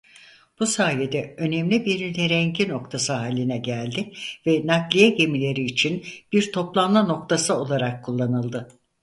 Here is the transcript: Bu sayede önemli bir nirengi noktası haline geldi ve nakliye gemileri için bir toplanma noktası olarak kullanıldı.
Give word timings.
Bu 0.59 0.65
sayede 0.65 1.35
önemli 1.37 1.85
bir 1.85 2.13
nirengi 2.13 2.69
noktası 2.69 3.13
haline 3.13 3.57
geldi 3.57 4.13
ve 4.47 4.67
nakliye 4.67 5.09
gemileri 5.09 5.63
için 5.65 6.05
bir 6.33 6.51
toplanma 6.51 7.03
noktası 7.03 7.55
olarak 7.55 8.05
kullanıldı. 8.05 8.67